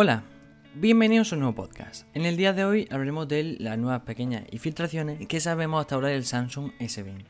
Hola, 0.00 0.22
bienvenidos 0.76 1.32
a 1.32 1.34
un 1.34 1.40
nuevo 1.40 1.56
podcast. 1.56 2.06
En 2.14 2.24
el 2.24 2.36
día 2.36 2.52
de 2.52 2.64
hoy 2.64 2.86
hablaremos 2.88 3.26
de 3.26 3.56
las 3.58 3.76
nuevas 3.78 4.02
pequeñas 4.02 4.44
infiltraciones 4.52 5.26
que 5.26 5.40
sabemos 5.40 5.80
hasta 5.80 5.96
ahora 5.96 6.06
del 6.06 6.24
Samsung 6.24 6.70
S20. 6.78 7.24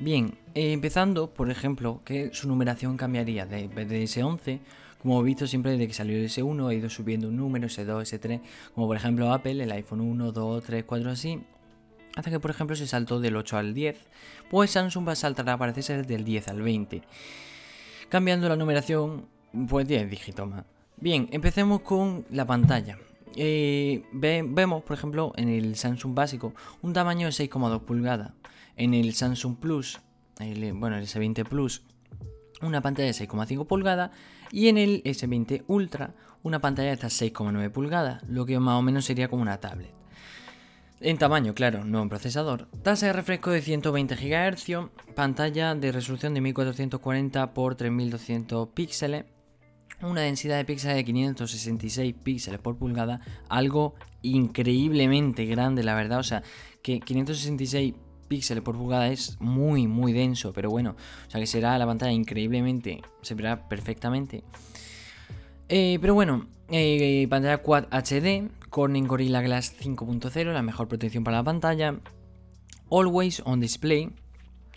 Bien, 0.00 0.36
eh, 0.56 0.72
empezando, 0.72 1.32
por 1.32 1.52
ejemplo, 1.52 2.02
que 2.04 2.30
su 2.34 2.48
numeración 2.48 2.96
cambiaría 2.96 3.46
de, 3.46 3.68
de 3.68 4.02
S11, 4.02 4.58
como 5.00 5.14
hemos 5.14 5.24
visto 5.24 5.46
siempre 5.46 5.70
desde 5.70 5.86
que 5.86 5.94
salió 5.94 6.16
el 6.16 6.24
S1 6.24 6.68
ha 6.68 6.74
ido 6.74 6.90
subiendo 6.90 7.28
un 7.28 7.36
número, 7.36 7.68
S2, 7.68 8.18
S3, 8.18 8.40
como 8.74 8.88
por 8.88 8.96
ejemplo 8.96 9.32
Apple, 9.32 9.62
el 9.62 9.70
iPhone 9.70 10.00
1, 10.00 10.32
2, 10.32 10.64
3, 10.64 10.84
4 10.84 11.10
así, 11.12 11.44
hasta 12.16 12.28
que 12.28 12.40
por 12.40 12.50
ejemplo 12.50 12.74
se 12.74 12.88
saltó 12.88 13.20
del 13.20 13.36
8 13.36 13.56
al 13.56 13.72
10, 13.72 13.96
pues 14.50 14.72
Samsung 14.72 15.06
va 15.06 15.12
a 15.12 15.14
saltar 15.14 15.48
a 15.48 15.56
parece 15.56 15.82
ser 15.82 16.08
del 16.08 16.24
10 16.24 16.48
al 16.48 16.60
20, 16.60 17.02
cambiando 18.08 18.48
la 18.48 18.56
numeración 18.56 19.26
pues 19.68 19.86
10 19.86 20.10
dígitos 20.10 20.48
más. 20.48 20.64
Bien, 21.00 21.28
empecemos 21.30 21.82
con 21.82 22.26
la 22.30 22.44
pantalla. 22.44 22.98
Eh, 23.36 24.02
vemos, 24.12 24.82
por 24.82 24.96
ejemplo, 24.96 25.32
en 25.36 25.48
el 25.48 25.76
Samsung 25.76 26.12
básico 26.12 26.54
un 26.82 26.92
tamaño 26.92 27.26
de 27.26 27.32
6,2 27.32 27.82
pulgadas. 27.84 28.32
En 28.76 28.94
el 28.94 29.14
Samsung 29.14 29.56
Plus, 29.56 30.00
bueno, 30.38 30.96
el 30.96 31.06
S20 31.06 31.48
Plus, 31.48 31.82
una 32.62 32.80
pantalla 32.80 33.06
de 33.06 33.14
6,5 33.14 33.66
pulgadas. 33.66 34.10
Y 34.50 34.66
en 34.68 34.76
el 34.76 35.04
S20 35.04 35.64
Ultra, 35.68 36.14
una 36.42 36.60
pantalla 36.60 36.88
de 36.88 36.94
hasta 36.94 37.08
6,9 37.08 37.70
pulgadas, 37.70 38.24
lo 38.28 38.44
que 38.44 38.58
más 38.58 38.74
o 38.74 38.82
menos 38.82 39.04
sería 39.04 39.28
como 39.28 39.42
una 39.42 39.60
tablet. 39.60 39.92
En 41.00 41.16
tamaño, 41.16 41.54
claro, 41.54 41.84
no 41.84 42.02
en 42.02 42.08
procesador. 42.08 42.66
Tasa 42.82 43.06
de 43.06 43.12
refresco 43.12 43.52
de 43.52 43.62
120 43.62 44.16
GHz, 44.16 44.90
pantalla 45.14 45.76
de 45.76 45.92
resolución 45.92 46.34
de 46.34 46.40
1440 46.40 47.52
x 47.54 47.76
3200 47.76 48.68
píxeles 48.70 49.24
una 50.02 50.22
densidad 50.22 50.56
de 50.56 50.64
píxeles 50.64 50.96
de 50.96 51.04
566 51.04 52.14
píxeles 52.22 52.60
por 52.60 52.76
pulgada, 52.76 53.20
algo 53.48 53.94
increíblemente 54.22 55.44
grande, 55.46 55.82
la 55.82 55.94
verdad. 55.94 56.18
O 56.18 56.24
sea, 56.24 56.42
que 56.82 57.00
566 57.00 57.94
píxeles 58.28 58.62
por 58.62 58.76
pulgada 58.76 59.08
es 59.08 59.40
muy, 59.40 59.86
muy 59.86 60.12
denso, 60.12 60.52
pero 60.52 60.70
bueno, 60.70 60.96
o 61.26 61.30
sea 61.30 61.40
que 61.40 61.46
será 61.46 61.78
la 61.78 61.86
pantalla 61.86 62.12
increíblemente, 62.12 63.02
se 63.22 63.34
verá 63.34 63.68
perfectamente. 63.68 64.44
Eh, 65.68 65.98
pero 66.00 66.14
bueno, 66.14 66.46
eh, 66.70 67.26
pantalla 67.28 67.58
Quad 67.58 67.86
HD, 67.90 68.50
Corning 68.70 69.06
Gorilla 69.06 69.40
Glass 69.40 69.74
5.0, 69.80 70.52
la 70.52 70.62
mejor 70.62 70.88
protección 70.88 71.24
para 71.24 71.38
la 71.38 71.44
pantalla. 71.44 71.98
Always 72.90 73.42
on 73.44 73.60
display, 73.60 74.10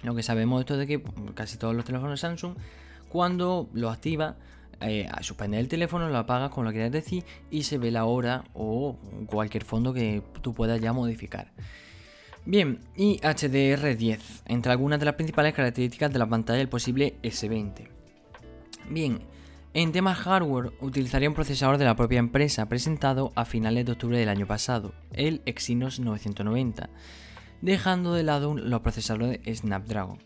lo 0.04 0.16
que 0.16 0.24
sabemos 0.24 0.62
esto 0.62 0.78
de 0.78 0.88
que 0.88 1.04
casi 1.34 1.58
todos 1.58 1.76
los 1.76 1.86
teléfonos 1.86 2.20
Samsung, 2.20 2.56
cuando 3.10 3.70
lo 3.74 3.90
activa, 3.90 4.38
eh, 4.82 5.08
suspender 5.22 5.60
el 5.60 5.68
teléfono, 5.68 6.10
lo 6.10 6.18
apagas 6.18 6.50
como 6.52 6.66
lo 6.66 6.72
quieras 6.72 6.92
decir 6.92 7.24
y 7.50 7.64
se 7.64 7.78
ve 7.78 7.92
la 7.92 8.06
hora 8.06 8.44
o 8.54 8.98
cualquier 9.28 9.64
fondo 9.64 9.94
que 9.94 10.22
tú 10.42 10.54
puedas 10.54 10.82
ya 10.82 10.94
modificar. 10.94 11.52
Bien, 12.46 12.80
y 12.96 13.20
HDR10, 13.20 14.20
entre 14.48 14.72
algunas 14.72 15.00
de 15.00 15.06
las 15.06 15.16
principales 15.16 15.54
características 15.54 16.12
de 16.12 16.20
la 16.20 16.28
pantalla 16.28 16.58
del 16.58 16.70
posible 16.70 17.16
S20. 17.22 17.88
Bien, 18.90 19.20
en 19.74 19.92
temas 19.92 20.18
hardware 20.18 20.72
utilizaría 20.82 21.30
un 21.30 21.36
procesador 21.36 21.78
de 21.78 21.86
la 21.86 21.96
propia 21.96 22.20
empresa 22.20 22.68
presentado 22.68 23.32
a 23.36 23.46
finales 23.46 23.86
de 23.86 23.94
octubre 23.94 24.18
del 24.18 24.28
año 24.28 24.48
pasado, 24.48 24.94
el 25.14 25.42
Exynos 25.46 26.00
990, 26.00 26.90
dejando 27.62 28.14
de 28.14 28.24
lado 28.24 28.54
los 28.56 28.82
procesadores 28.82 29.42
de 29.44 29.56
Snapdragon. 29.56 30.18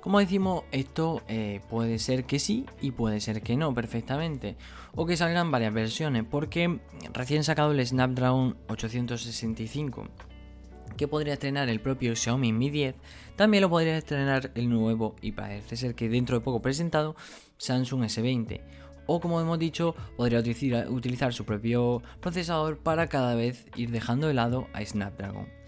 Como 0.00 0.18
decimos, 0.18 0.64
esto 0.72 1.22
eh, 1.28 1.60
puede 1.68 1.98
ser 1.98 2.24
que 2.24 2.38
sí 2.38 2.64
y 2.80 2.92
puede 2.92 3.20
ser 3.20 3.42
que 3.42 3.56
no 3.56 3.74
perfectamente. 3.74 4.56
O 4.94 5.04
que 5.04 5.16
salgan 5.16 5.50
varias 5.50 5.74
versiones, 5.74 6.24
porque 6.28 6.80
recién 7.12 7.44
sacado 7.44 7.72
el 7.72 7.86
Snapdragon 7.86 8.56
865 8.68 10.08
que 10.96 11.08
podría 11.08 11.34
estrenar 11.34 11.68
el 11.68 11.80
propio 11.80 12.14
Xiaomi 12.14 12.52
Mi 12.52 12.68
10, 12.68 12.94
también 13.36 13.62
lo 13.62 13.70
podría 13.70 13.96
estrenar 13.96 14.50
el 14.54 14.68
nuevo 14.68 15.16
y 15.22 15.32
parece 15.32 15.76
ser 15.76 15.94
que 15.94 16.10
dentro 16.10 16.38
de 16.38 16.44
poco 16.44 16.60
presentado 16.60 17.16
Samsung 17.56 18.02
S20. 18.02 18.60
O 19.06 19.18
como 19.20 19.40
hemos 19.40 19.58
dicho, 19.58 19.94
podría 20.16 20.40
utilizar 20.40 21.32
su 21.32 21.44
propio 21.44 22.02
procesador 22.20 22.78
para 22.78 23.06
cada 23.06 23.34
vez 23.34 23.66
ir 23.76 23.90
dejando 23.90 24.26
de 24.26 24.34
lado 24.34 24.66
a 24.74 24.84
Snapdragon 24.84 25.59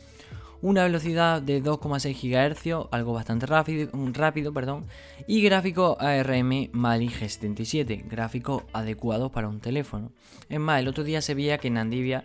una 0.62 0.84
velocidad 0.84 1.42
de 1.42 1.62
2,6 1.62 2.14
GHz, 2.22 2.88
algo 2.92 3.12
bastante 3.12 3.46
rápido, 3.46 3.90
rápido 4.12 4.52
perdón, 4.52 4.86
y 5.26 5.42
gráfico 5.42 5.96
ARM 6.00 6.68
Mali 6.72 7.08
G77, 7.08 8.08
gráfico 8.08 8.64
adecuado 8.72 9.30
para 9.30 9.48
un 9.48 9.60
teléfono. 9.60 10.12
Es 10.48 10.60
más, 10.60 10.80
el 10.80 10.88
otro 10.88 11.02
día 11.04 11.20
se 11.20 11.34
veía 11.34 11.58
que 11.58 11.68
Nandivia 11.68 12.24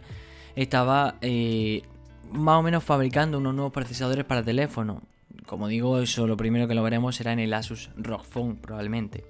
estaba 0.56 1.16
eh, 1.22 1.82
más 2.32 2.60
o 2.60 2.64
menos 2.64 2.84
fabricando 2.84 3.40
unos 3.40 3.56
nuevos 3.56 3.74
procesadores 3.74 4.24
para 4.24 4.44
teléfono. 4.44 5.02
Como 5.48 5.68
digo, 5.68 6.00
eso 6.00 6.28
lo 6.28 6.38
primero 6.38 6.68
que 6.68 6.76
lo 6.76 6.84
veremos 6.84 7.16
será 7.16 7.34
en 7.34 7.40
el 7.40 7.54
Asus 7.54 7.90
ROG 7.98 8.24
Phone 8.24 8.58
probablemente. 8.58 9.24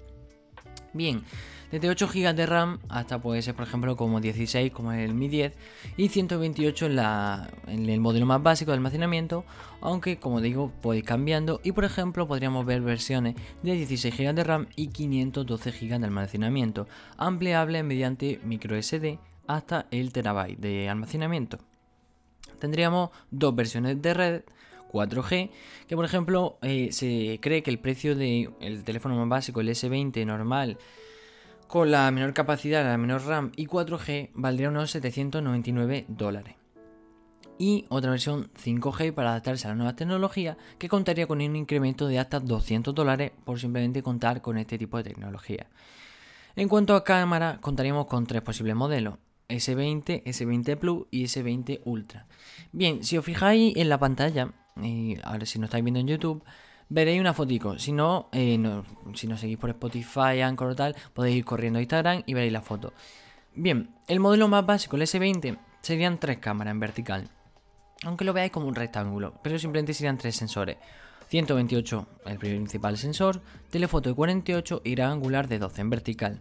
Bien, 0.92 1.22
desde 1.70 1.88
8 1.88 2.08
GB 2.08 2.34
de 2.34 2.46
RAM 2.46 2.78
hasta 2.88 3.20
puede 3.20 3.42
ser 3.42 3.54
por 3.54 3.66
ejemplo 3.66 3.96
como 3.96 4.20
16 4.20 4.72
como 4.72 4.92
el 4.92 5.14
Mi 5.14 5.28
10 5.28 5.54
y 5.96 6.08
128 6.08 6.86
en, 6.86 6.96
la, 6.96 7.50
en 7.66 7.88
el 7.88 8.00
modelo 8.00 8.26
más 8.26 8.42
básico 8.42 8.70
de 8.70 8.76
almacenamiento, 8.76 9.44
aunque 9.80 10.18
como 10.18 10.40
digo 10.40 10.72
puede 10.80 11.00
ir 11.00 11.04
cambiando 11.04 11.60
y 11.62 11.72
por 11.72 11.84
ejemplo 11.84 12.26
podríamos 12.26 12.64
ver 12.64 12.80
versiones 12.80 13.34
de 13.62 13.72
16 13.74 14.16
GB 14.16 14.34
de 14.34 14.44
RAM 14.44 14.66
y 14.76 14.88
512 14.88 15.70
GB 15.70 15.98
de 15.98 16.04
almacenamiento, 16.04 16.86
ampliable 17.16 17.82
mediante 17.82 18.40
micro 18.44 18.80
SD 18.80 19.18
hasta 19.46 19.86
el 19.90 20.12
terabyte 20.12 20.58
de 20.58 20.88
almacenamiento. 20.88 21.58
Tendríamos 22.58 23.10
dos 23.30 23.54
versiones 23.54 24.00
de 24.02 24.14
red 24.14 24.42
4G, 24.92 25.50
que 25.86 25.96
por 25.96 26.04
ejemplo 26.04 26.58
eh, 26.62 26.88
se 26.92 27.38
cree 27.40 27.62
que 27.62 27.70
el 27.70 27.78
precio 27.78 28.14
del 28.14 28.84
teléfono 28.84 29.16
más 29.16 29.28
básico, 29.28 29.60
el 29.60 29.68
S20 29.68 30.24
normal, 30.26 30.78
con 31.68 31.90
la 31.90 32.10
menor 32.10 32.32
capacidad, 32.32 32.82
la 32.82 32.96
menor 32.96 33.26
RAM 33.26 33.52
y 33.54 33.66
4G, 33.66 34.30
valdría 34.32 34.70
unos 34.70 34.90
799 34.90 36.06
dólares. 36.08 36.56
Y 37.58 37.84
otra 37.90 38.10
versión 38.10 38.50
5G 38.54 39.12
para 39.12 39.30
adaptarse 39.30 39.66
a 39.66 39.70
la 39.70 39.76
nueva 39.76 39.94
tecnología, 39.94 40.56
que 40.78 40.88
contaría 40.88 41.26
con 41.26 41.42
un 41.42 41.56
incremento 41.56 42.06
de 42.08 42.18
hasta 42.18 42.40
200 42.40 42.94
dólares 42.94 43.32
por 43.44 43.60
simplemente 43.60 44.02
contar 44.02 44.40
con 44.40 44.56
este 44.56 44.78
tipo 44.78 44.96
de 44.96 45.04
tecnología. 45.04 45.66
En 46.56 46.68
cuanto 46.68 46.96
a 46.96 47.04
cámara, 47.04 47.58
contaríamos 47.60 48.06
con 48.06 48.26
tres 48.26 48.42
posibles 48.42 48.74
modelos. 48.74 49.18
S20, 49.48 50.24
S20 50.24 50.76
Plus 50.76 51.06
y 51.10 51.24
S20 51.24 51.80
Ultra. 51.84 52.26
Bien, 52.72 53.04
si 53.04 53.18
os 53.18 53.24
fijáis 53.24 53.76
en 53.76 53.88
la 53.88 53.98
pantalla, 53.98 54.52
y 54.80 55.16
ahora 55.22 55.44
si 55.44 55.58
no 55.58 55.66
estáis 55.66 55.84
viendo 55.84 56.00
en 56.00 56.06
YouTube, 56.06 56.42
veréis 56.88 57.20
una 57.20 57.34
fotico. 57.34 57.78
Si 57.78 57.92
no, 57.92 58.28
eh, 58.32 58.58
si 59.14 59.26
no 59.26 59.36
seguís 59.36 59.58
por 59.58 59.70
Spotify, 59.70 60.40
Anchor 60.42 60.70
o 60.70 60.76
tal, 60.76 60.96
podéis 61.12 61.36
ir 61.36 61.44
corriendo 61.44 61.78
a 61.78 61.82
Instagram 61.82 62.22
y 62.26 62.34
veréis 62.34 62.52
la 62.52 62.62
foto. 62.62 62.92
Bien, 63.54 63.90
el 64.06 64.20
modelo 64.20 64.48
más 64.48 64.64
básico, 64.64 64.96
el 64.96 65.02
S20, 65.02 65.58
serían 65.80 66.18
tres 66.18 66.38
cámaras 66.38 66.72
en 66.72 66.80
vertical. 66.80 67.30
Aunque 68.04 68.24
lo 68.24 68.32
veáis 68.32 68.52
como 68.52 68.68
un 68.68 68.74
rectángulo, 68.74 69.34
pero 69.42 69.58
simplemente 69.58 69.94
serían 69.94 70.18
tres 70.18 70.36
sensores. 70.36 70.76
128 71.28 72.06
el 72.26 72.38
principal 72.38 72.96
sensor, 72.96 73.42
telefoto 73.70 74.08
de 74.08 74.14
48 74.14 74.82
y 74.84 74.94
gran 74.94 75.12
angular 75.12 75.48
de 75.48 75.58
12 75.58 75.80
en 75.80 75.90
vertical. 75.90 76.40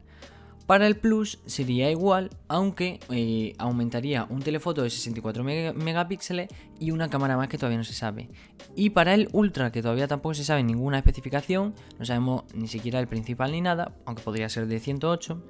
Para 0.68 0.86
el 0.86 0.98
Plus 0.98 1.40
sería 1.46 1.90
igual, 1.90 2.30
aunque 2.50 3.00
eh, 3.10 3.56
aumentaría 3.58 4.28
un 4.30 4.42
telefoto 4.42 4.84
de 4.84 4.90
64 4.90 5.42
megapíxeles 5.42 6.50
y 6.78 6.92
una 6.92 7.10
cámara 7.10 7.38
más 7.38 7.48
que 7.48 7.58
todavía 7.58 7.78
no 7.78 7.86
se 7.86 7.94
sabe. 7.94 8.30
Y 8.76 8.90
para 8.90 9.14
el 9.14 9.30
Ultra, 9.32 9.72
que 9.72 9.82
todavía 9.82 10.10
tampoco 10.10 10.34
se 10.34 10.44
sabe 10.44 10.64
ninguna 10.64 10.98
especificación, 10.98 11.74
no 11.98 12.06
sabemos 12.06 12.44
ni 12.54 12.68
siquiera 12.68 13.00
el 13.00 13.08
principal 13.08 13.54
ni 13.54 13.62
nada, 13.62 13.94
aunque 14.06 14.24
podría 14.24 14.50
ser 14.50 14.68
de 14.68 14.82
108, 14.82 15.42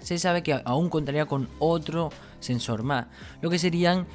se 0.00 0.18
sabe 0.18 0.42
que 0.42 0.60
aún 0.64 0.88
contaría 0.88 1.26
con 1.26 1.48
otro 1.60 2.10
sensor 2.40 2.82
más, 2.82 3.06
lo 3.42 3.48
que 3.48 3.60
serían 3.60 4.08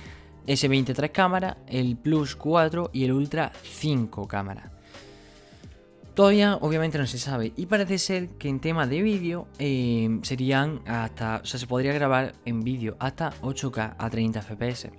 S23 0.45 1.09
cámaras, 1.09 1.55
el 1.67 1.95
Plus 1.95 2.35
4 2.35 2.89
y 2.91 3.05
el 3.05 3.13
Ultra 3.13 3.53
5 3.63 4.27
cámaras. 4.27 4.76
Todavía 6.17 6.55
obviamente 6.61 6.97
no 6.97 7.05
se 7.05 7.19
sabe 7.19 7.53
y 7.55 7.67
parece 7.67 7.99
ser 7.99 8.29
que 8.39 8.49
en 8.49 8.59
tema 8.59 8.87
de 8.87 9.03
vídeo 9.03 9.47
eh, 9.59 10.17
serían 10.23 10.81
hasta, 10.87 11.41
o 11.43 11.45
sea, 11.45 11.59
se 11.59 11.67
podría 11.67 11.93
grabar 11.93 12.33
en 12.43 12.63
vídeo 12.63 12.95
hasta 12.97 13.33
8K 13.43 13.93
a 13.99 14.09
30 14.09 14.41
FPS. 14.41 14.89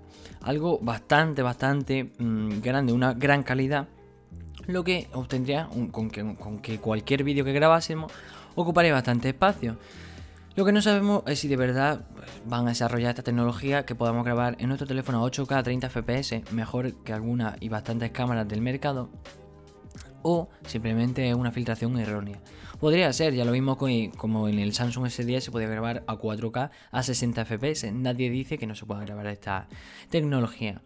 Algo 0.43 0.79
bastante, 0.79 1.43
bastante 1.43 2.12
mm, 2.19 2.61
grande, 2.61 2.93
una 2.93 3.15
gran 3.15 3.43
calidad. 3.43 3.88
Lo 4.69 4.85
que 4.85 5.09
obtendría 5.12 5.69
con, 5.91 6.09
que, 6.09 6.79
cualquier 6.79 7.25
vídeo 7.25 7.44
que 7.44 7.53
grabásemos 7.53 8.12
ocuparía 8.55 8.93
bastante 8.93 9.31
espacio. 9.31 9.76
Lo 10.55 10.64
que 10.64 10.71
no 10.71 10.81
sabemos 10.81 11.25
es 11.26 11.41
si 11.41 11.49
de 11.49 11.56
verdad 11.56 12.06
pues, 12.14 12.31
van 12.47 12.67
a 12.67 12.69
desarrollar 12.69 13.11
esta 13.11 13.25
tecnología 13.25 13.85
que 13.85 13.97
podamos 13.97 14.25
grabar 14.25 14.55
en 14.61 14.69
nuestro 14.69 14.87
teléfono 14.87 15.25
a 15.25 15.29
8K 15.29 15.56
a 15.56 15.62
30 15.64 15.91
FPS, 15.91 16.53
mejor 16.53 16.94
que 17.03 17.12
algunas 17.12 17.56
y 17.59 17.69
bastantes 17.71 18.12
cámaras 18.12 18.47
del 18.47 18.61
mercado 18.61 19.11
o 20.23 20.49
simplemente 20.67 21.29
es 21.29 21.35
una 21.35 21.53
filtración 21.53 21.99
errónea. 21.99 22.41
Podría 22.81 23.12
ser, 23.12 23.35
ya 23.35 23.44
lo 23.44 23.53
mismo 23.53 23.76
como 23.76 24.49
en 24.49 24.59
el 24.59 24.73
Samsung 24.73 25.06
S10 25.06 25.41
se 25.41 25.50
podía 25.50 25.69
grabar 25.69 26.05
a 26.06 26.17
4K 26.17 26.70
a 26.91 27.03
60 27.03 27.44
FPS. 27.44 27.93
Nadie 27.93 28.31
dice 28.31 28.56
que 28.56 28.67
no 28.67 28.75
se 28.75 28.87
pueda 28.87 29.00
grabar 29.00 29.26
esta 29.26 29.69
tecnología. 30.11 30.81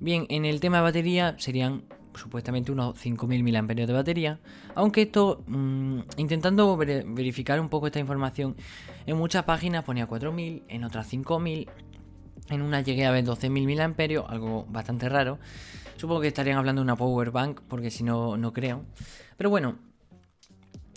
Bien, 0.00 0.26
en 0.28 0.44
el 0.44 0.60
tema 0.60 0.78
de 0.78 0.82
batería 0.82 1.36
serían 1.38 1.84
supuestamente 2.14 2.72
unos 2.72 2.96
5.000 2.96 3.62
mAh 3.62 3.86
de 3.86 3.92
batería, 3.92 4.40
aunque 4.74 5.02
esto, 5.02 5.42
mm, 5.46 6.00
intentando 6.16 6.76
verificar 6.76 7.60
un 7.60 7.68
poco 7.68 7.86
esta 7.86 8.00
información, 8.00 8.56
en 9.06 9.16
muchas 9.16 9.44
páginas 9.44 9.84
ponía 9.84 10.08
4.000, 10.08 10.64
en 10.68 10.84
otras 10.84 11.10
5.000, 11.12 11.68
en 12.48 12.62
una 12.62 12.80
llegué 12.80 13.06
a 13.06 13.10
ver 13.10 13.24
12.000 13.24 14.20
mAh, 14.20 14.28
algo 14.28 14.66
bastante 14.68 15.08
raro. 15.08 15.38
Supongo 15.96 16.20
que 16.20 16.28
estarían 16.28 16.58
hablando 16.58 16.80
de 16.80 16.84
una 16.84 16.96
power 16.96 17.30
bank, 17.30 17.60
porque 17.68 17.90
si 17.90 18.04
no, 18.04 18.36
no 18.36 18.52
creo. 18.52 18.84
Pero 19.36 19.50
bueno, 19.50 19.78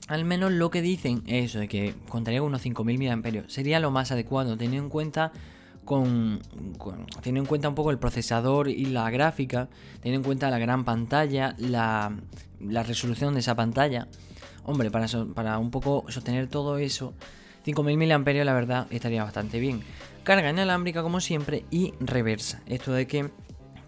al 0.08 0.26
menos 0.26 0.52
lo 0.52 0.70
que 0.70 0.82
dicen 0.82 1.24
es 1.26 1.52
eso, 1.52 1.60
de 1.60 1.68
que 1.68 1.96
contaría 2.10 2.40
con 2.40 2.50
unos 2.50 2.66
5.000 2.66 3.16
mAh. 3.16 3.50
Sería 3.50 3.80
lo 3.80 3.92
más 3.92 4.12
adecuado, 4.12 4.58
teniendo 4.58 4.84
en 4.84 4.90
cuenta 4.90 5.32
con, 5.86 6.40
teniendo 7.22 7.42
en 7.42 7.46
cuenta 7.46 7.70
un 7.70 7.76
poco 7.76 7.92
el 7.92 7.98
procesador 7.98 8.68
y 8.68 8.86
la 8.86 9.10
gráfica, 9.10 9.70
teniendo 10.02 10.24
en 10.24 10.26
cuenta 10.26 10.50
la 10.50 10.60
gran 10.60 10.86
pantalla, 10.86 11.56
la, 11.58 12.16
resolución 12.60 13.34
de 13.34 13.40
esa 13.40 13.56
pantalla. 13.56 14.08
Hombre, 14.64 14.92
para, 14.92 15.08
para 15.34 15.58
un 15.58 15.72
poco 15.72 16.06
sostener 16.10 16.48
todo 16.48 16.78
eso, 16.78 17.14
5000 17.64 18.20
mAh 18.20 18.44
la 18.46 18.54
verdad 18.54 18.88
estaría 18.92 19.24
bastante 19.24 19.60
bien. 19.60 19.82
Carga 20.24 20.52
inalámbrica 20.52 21.02
como 21.02 21.20
siempre 21.20 21.66
y 21.72 21.94
reversa. 22.00 22.62
Esto 22.68 22.94
de 22.94 23.08
que 23.08 23.30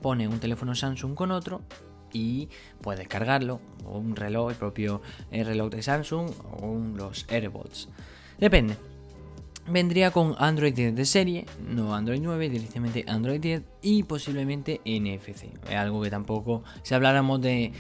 pone 0.02 0.28
un 0.28 0.40
teléfono 0.40 0.74
Samsung 0.74 1.14
con 1.14 1.32
otro 1.32 1.62
y 2.12 2.50
puedes 2.82 3.08
cargarlo, 3.08 3.60
o 3.86 3.98
un 3.98 4.16
reloj, 4.16 4.52
el 4.52 4.56
propio 4.56 5.02
eh, 5.32 5.44
reloj 5.44 5.70
de 5.72 5.82
Samsung, 5.82 6.30
o 6.62 6.76
los 6.96 7.26
AirPods. 7.30 7.90
Depende. 8.40 8.76
Vendría 9.68 10.12
con 10.12 10.36
Android 10.40 10.74
10 10.74 10.96
de 10.96 11.06
serie, 11.06 11.46
no 11.66 11.96
Android 11.96 12.20
9, 12.22 12.50
directamente 12.50 13.06
Android 13.08 13.40
10 13.40 13.64
y 13.82 14.04
posiblemente 14.04 14.82
NFC. 14.86 15.46
Es 15.70 15.76
algo 15.76 16.02
que 16.02 16.10
tampoco, 16.10 16.64
si 16.82 16.94
habláramos 16.94 17.42
de, 17.42 17.72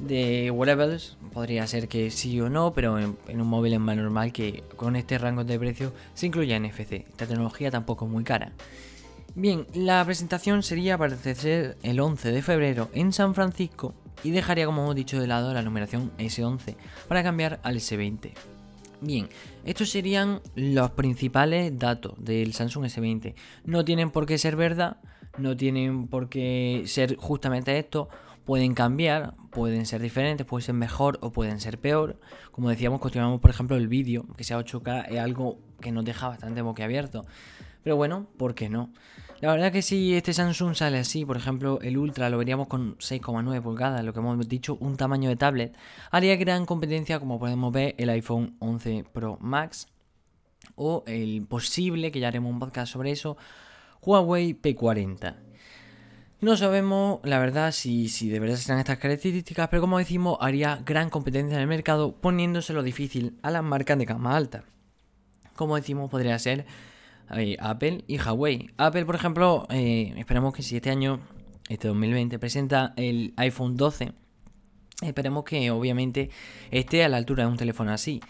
de 0.00 0.50
wearables, 0.50 1.16
podría 1.32 1.66
ser 1.66 1.88
que 1.88 2.10
sí 2.10 2.40
o 2.40 2.48
no, 2.48 2.72
pero 2.72 2.98
en, 2.98 3.16
un 3.28 3.46
móvil 3.46 3.74
es 3.74 3.80
más 3.80 3.96
normal 3.96 4.32
que 4.32 4.64
con 4.76 4.96
este 4.96 5.18
rango 5.18 5.44
de 5.44 5.58
precio 5.58 5.92
se 6.14 6.26
incluya 6.26 6.58
NFC. 6.58 6.92
Esta 7.08 7.26
tecnología 7.26 7.70
tampoco 7.70 8.06
es 8.06 8.10
muy 8.10 8.24
cara. 8.24 8.52
Bien, 9.34 9.66
la 9.74 10.04
presentación 10.04 10.62
sería 10.62 10.98
para 10.98 11.16
ser 11.16 11.76
el 11.82 12.00
11 12.00 12.32
de 12.32 12.42
febrero 12.42 12.88
en 12.94 13.12
San 13.12 13.34
Francisco 13.34 13.94
y 14.24 14.30
dejaría 14.30 14.66
como 14.66 14.82
hemos 14.82 14.96
dicho 14.96 15.20
de 15.20 15.26
lado 15.26 15.54
la 15.54 15.62
numeración 15.62 16.10
S11 16.18 16.74
para 17.06 17.22
cambiar 17.22 17.60
al 17.62 17.76
S20. 17.76 18.32
Bien, 19.02 19.28
estos 19.64 19.90
serían 19.90 20.40
los 20.54 20.90
principales 20.90 21.78
datos 21.78 22.12
del 22.18 22.52
Samsung 22.52 22.84
S20. 22.84 23.34
No 23.64 23.84
tienen 23.84 24.10
por 24.10 24.26
qué 24.26 24.36
ser 24.36 24.56
verdad, 24.56 24.98
no 25.38 25.56
tienen 25.56 26.06
por 26.06 26.28
qué 26.28 26.82
ser 26.86 27.16
justamente 27.16 27.78
esto. 27.78 28.08
Pueden 28.44 28.74
cambiar, 28.74 29.34
pueden 29.50 29.86
ser 29.86 30.00
diferentes, 30.00 30.46
pueden 30.46 30.64
ser 30.64 30.74
mejor 30.74 31.18
o 31.22 31.30
pueden 31.30 31.60
ser 31.60 31.78
peor. 31.78 32.18
Como 32.50 32.68
decíamos, 32.70 33.00
continuamos 33.00 33.40
por 33.40 33.50
ejemplo 33.50 33.76
el 33.76 33.88
vídeo, 33.88 34.26
que 34.36 34.44
sea 34.44 34.58
8K, 34.58 35.06
es 35.10 35.18
algo 35.18 35.58
que 35.80 35.92
nos 35.92 36.04
deja 36.04 36.28
bastante 36.28 36.62
boquiabierto. 36.62 37.24
Pero 37.82 37.96
bueno, 37.96 38.26
¿por 38.36 38.54
qué 38.54 38.68
no? 38.68 38.92
La 39.40 39.52
verdad 39.52 39.72
que 39.72 39.80
si 39.80 40.14
este 40.14 40.34
Samsung 40.34 40.74
sale 40.74 40.98
así, 40.98 41.24
por 41.24 41.38
ejemplo, 41.38 41.80
el 41.80 41.96
Ultra 41.96 42.28
lo 42.28 42.36
veríamos 42.36 42.66
con 42.66 42.98
6,9 42.98 43.62
pulgadas, 43.62 44.04
lo 44.04 44.12
que 44.12 44.18
hemos 44.18 44.46
dicho, 44.48 44.76
un 44.80 44.98
tamaño 44.98 45.30
de 45.30 45.36
tablet, 45.36 45.74
haría 46.10 46.36
gran 46.36 46.66
competencia, 46.66 47.18
como 47.18 47.38
podemos 47.38 47.72
ver, 47.72 47.94
el 47.96 48.10
iPhone 48.10 48.56
11 48.58 49.04
Pro 49.12 49.38
Max 49.40 49.88
o 50.74 51.04
el 51.06 51.46
posible, 51.46 52.12
que 52.12 52.20
ya 52.20 52.28
haremos 52.28 52.52
un 52.52 52.58
podcast 52.58 52.92
sobre 52.92 53.12
eso, 53.12 53.38
Huawei 54.02 54.60
P40. 54.60 55.49
No 56.40 56.56
sabemos, 56.56 57.20
la 57.22 57.38
verdad, 57.38 57.70
si, 57.70 58.08
si 58.08 58.30
de 58.30 58.40
verdad 58.40 58.56
serán 58.56 58.78
estas 58.78 58.96
características, 58.96 59.68
pero 59.68 59.82
como 59.82 59.98
decimos, 59.98 60.38
haría 60.40 60.80
gran 60.86 61.10
competencia 61.10 61.54
en 61.56 61.60
el 61.60 61.68
mercado, 61.68 62.16
poniéndoselo 62.16 62.82
difícil 62.82 63.38
a 63.42 63.50
las 63.50 63.62
marcas 63.62 63.98
de 63.98 64.06
gama 64.06 64.34
alta. 64.34 64.64
Como 65.54 65.76
decimos, 65.76 66.10
podría 66.10 66.38
ser 66.38 66.64
Apple 67.58 68.04
y 68.06 68.18
Huawei. 68.18 68.70
Apple, 68.78 69.04
por 69.04 69.16
ejemplo, 69.16 69.66
eh, 69.68 70.14
esperamos 70.16 70.54
que 70.54 70.62
si 70.62 70.76
este 70.76 70.88
año, 70.88 71.20
este 71.68 71.88
2020, 71.88 72.38
presenta 72.38 72.94
el 72.96 73.34
iPhone 73.36 73.76
12, 73.76 74.12
esperemos 75.02 75.44
que 75.44 75.70
obviamente 75.70 76.30
esté 76.70 77.04
a 77.04 77.10
la 77.10 77.18
altura 77.18 77.44
de 77.44 77.50
un 77.50 77.58
teléfono 77.58 77.92
así. 77.92 78.22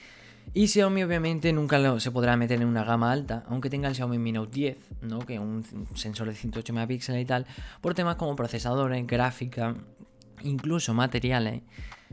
Y 0.53 0.67
Xiaomi 0.67 1.05
obviamente 1.05 1.53
nunca 1.53 2.01
se 2.01 2.11
podrá 2.11 2.37
meter 2.37 2.61
en 2.61 2.67
una 2.67 2.83
gama 2.83 3.13
alta, 3.13 3.45
aunque 3.49 3.71
tenga 3.71 3.89
el 3.89 3.95
Xiaomi 3.95 4.19
Mi 4.19 4.33
Note 4.33 4.51
10, 4.53 4.77
¿no? 5.03 5.21
que 5.21 5.35
es 5.35 5.41
un 5.41 5.65
sensor 5.95 6.29
de 6.29 6.35
108 6.35 6.73
megapíxeles 6.73 7.23
y 7.23 7.25
tal, 7.25 7.47
por 7.81 7.95
temas 7.95 8.17
como 8.17 8.35
procesadores, 8.35 9.07
gráfica, 9.07 9.77
incluso 10.43 10.93
materiales, 10.93 11.63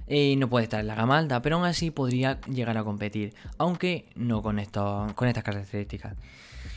eh, 0.06 0.36
no 0.38 0.48
puede 0.48 0.66
estar 0.66 0.80
en 0.80 0.88
la 0.88 0.96
gama 0.96 1.18
alta, 1.18 1.42
pero 1.42 1.58
aún 1.58 1.66
así 1.66 1.92
podría 1.92 2.40
llegar 2.42 2.78
a 2.78 2.84
competir, 2.84 3.34
aunque 3.58 4.06
no 4.16 4.42
con, 4.42 4.60
estas 4.60 5.14
características. 5.44 6.16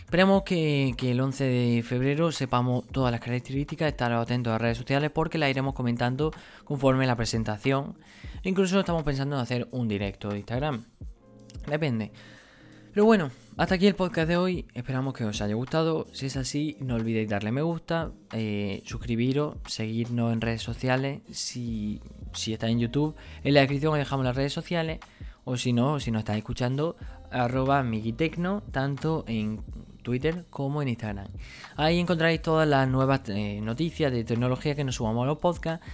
Esperemos 0.00 0.42
que, 0.42 0.96
el 0.98 1.20
11 1.20 1.44
de 1.44 1.82
febrero 1.82 2.32
sepamos 2.32 2.84
todas 2.88 3.12
las 3.12 3.20
características, 3.20 3.88
estar 3.88 4.10
atentos 4.12 4.50
a 4.50 4.54
las 4.54 4.62
redes 4.62 4.78
sociales 4.78 5.10
porque 5.12 5.38
las 5.38 5.50
iremos 5.50 5.74
comentando 5.74 6.32
conforme 6.64 7.06
la 7.06 7.14
presentación. 7.14 7.96
Incluso 8.42 8.80
estamos 8.80 9.04
pensando 9.04 9.36
en 9.36 9.42
hacer 9.42 9.68
un 9.70 9.86
directo 9.86 10.30
de 10.30 10.38
Instagram. 10.38 10.84
Depende. 11.70 12.10
Pero 12.92 13.04
bueno, 13.04 13.30
hasta 13.56 13.76
aquí 13.76 13.86
el 13.86 13.94
podcast 13.94 14.28
de 14.28 14.36
hoy. 14.36 14.66
Esperamos 14.74 15.14
que 15.14 15.24
os 15.24 15.40
haya 15.40 15.54
gustado. 15.54 16.08
Si 16.12 16.26
es 16.26 16.36
así, 16.36 16.76
no 16.80 16.96
olvidéis 16.96 17.28
darle 17.28 17.52
me 17.52 17.62
gusta, 17.62 18.10
eh, 18.32 18.82
suscribiros, 18.84 19.56
seguirnos 19.66 20.32
en 20.32 20.40
redes 20.40 20.62
sociales. 20.62 21.20
Si, 21.30 22.00
si 22.34 22.52
estáis 22.52 22.72
en 22.72 22.80
YouTube, 22.80 23.14
en 23.44 23.54
la 23.54 23.60
descripción 23.60 23.92
os 23.92 23.98
dejamos 23.98 24.24
las 24.24 24.34
redes 24.34 24.52
sociales. 24.52 24.98
O 25.44 25.56
si 25.56 25.72
no, 25.72 26.00
si 26.00 26.10
no 26.10 26.18
estáis 26.18 26.38
escuchando, 26.38 26.96
arroba 27.30 27.84
migitecno, 27.84 28.64
tanto 28.72 29.24
en 29.28 29.62
Twitter 30.02 30.46
como 30.50 30.82
en 30.82 30.88
Instagram. 30.88 31.28
Ahí 31.76 32.00
encontraréis 32.00 32.42
todas 32.42 32.66
las 32.66 32.88
nuevas 32.88 33.20
eh, 33.28 33.60
noticias 33.62 34.10
de 34.10 34.24
tecnología 34.24 34.74
que 34.74 34.82
nos 34.82 34.96
subamos 34.96 35.22
a 35.22 35.26
los 35.26 35.38
podcasts 35.38 35.86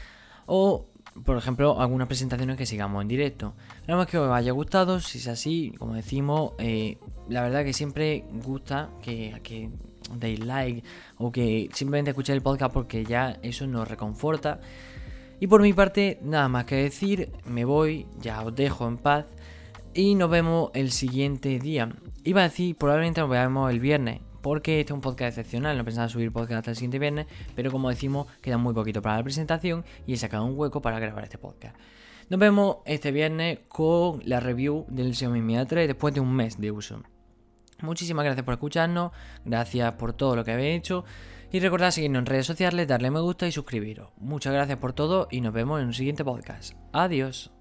o, 0.46 0.86
por 1.24 1.36
ejemplo, 1.36 1.80
algunas 1.80 2.08
presentaciones 2.08 2.56
que 2.56 2.66
sigamos 2.66 3.02
en 3.02 3.08
directo. 3.08 3.54
Esperamos 3.76 4.06
que 4.06 4.18
os 4.18 4.30
haya 4.30 4.52
gustado. 4.52 5.00
Si 5.00 5.18
es 5.18 5.28
así, 5.28 5.72
como 5.78 5.94
decimos, 5.94 6.52
eh, 6.58 6.98
la 7.28 7.42
verdad 7.42 7.64
que 7.64 7.72
siempre 7.72 8.24
gusta 8.44 8.90
que, 9.02 9.40
que 9.42 9.70
deis 10.14 10.44
like 10.44 10.84
o 11.18 11.32
que 11.32 11.68
simplemente 11.72 12.10
escuchéis 12.10 12.36
el 12.36 12.42
podcast 12.42 12.72
porque 12.72 13.04
ya 13.04 13.38
eso 13.42 13.66
nos 13.66 13.88
reconforta. 13.88 14.60
Y 15.40 15.48
por 15.48 15.62
mi 15.62 15.72
parte, 15.72 16.18
nada 16.22 16.48
más 16.48 16.64
que 16.64 16.76
decir, 16.76 17.30
me 17.44 17.64
voy, 17.64 18.06
ya 18.20 18.42
os 18.42 18.54
dejo 18.54 18.88
en 18.88 18.96
paz 18.96 19.26
y 19.92 20.14
nos 20.14 20.30
vemos 20.30 20.70
el 20.74 20.90
siguiente 20.92 21.58
día. 21.58 21.90
Iba 22.24 22.40
a 22.40 22.44
decir, 22.44 22.76
probablemente 22.76 23.20
nos 23.20 23.30
veamos 23.30 23.70
el 23.70 23.80
viernes, 23.80 24.20
porque 24.46 24.78
este 24.78 24.92
es 24.92 24.94
un 24.94 25.00
podcast 25.00 25.36
excepcional, 25.36 25.76
no 25.76 25.84
pensaba 25.84 26.08
subir 26.08 26.30
podcast 26.30 26.58
hasta 26.58 26.70
el 26.70 26.76
siguiente 26.76 27.00
viernes, 27.00 27.26
pero 27.56 27.72
como 27.72 27.88
decimos, 27.88 28.28
queda 28.40 28.58
muy 28.58 28.74
poquito 28.74 29.02
para 29.02 29.16
la 29.16 29.24
presentación 29.24 29.84
y 30.06 30.12
he 30.12 30.16
sacado 30.16 30.44
un 30.44 30.56
hueco 30.56 30.80
para 30.80 31.00
grabar 31.00 31.24
este 31.24 31.36
podcast. 31.36 31.76
Nos 32.30 32.38
vemos 32.38 32.76
este 32.84 33.10
viernes 33.10 33.58
con 33.66 34.22
la 34.24 34.38
review 34.38 34.86
del 34.86 35.16
Xiaomi 35.16 35.42
Mi 35.42 35.54
A3 35.54 35.88
después 35.88 36.14
de 36.14 36.20
un 36.20 36.32
mes 36.32 36.60
de 36.60 36.70
uso. 36.70 37.02
Muchísimas 37.82 38.24
gracias 38.24 38.44
por 38.44 38.54
escucharnos, 38.54 39.10
gracias 39.44 39.92
por 39.94 40.12
todo 40.12 40.36
lo 40.36 40.44
que 40.44 40.52
habéis 40.52 40.78
hecho 40.78 41.04
y 41.50 41.58
recordad 41.58 41.90
seguirnos 41.90 42.20
en 42.20 42.26
redes 42.26 42.46
sociales, 42.46 42.86
darle 42.86 43.10
me 43.10 43.18
gusta 43.18 43.48
y 43.48 43.50
suscribiros. 43.52 44.10
Muchas 44.16 44.52
gracias 44.52 44.78
por 44.78 44.92
todo 44.92 45.26
y 45.28 45.40
nos 45.40 45.54
vemos 45.54 45.80
en 45.80 45.88
un 45.88 45.92
siguiente 45.92 46.24
podcast. 46.24 46.74
Adiós. 46.92 47.55